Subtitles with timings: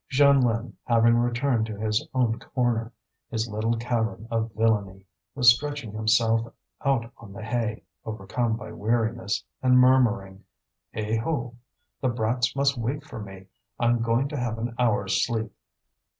[0.09, 2.91] Jeanlin, having returned to his own corner,
[3.29, 6.51] his little cavern of villainy, was stretching himself
[6.83, 10.43] out on the hay, overcome by weariness, and murmuring:
[10.91, 11.53] "Heigho!
[12.01, 13.45] the brats must wait for me;
[13.79, 15.51] I'm going to have an hour's sleep."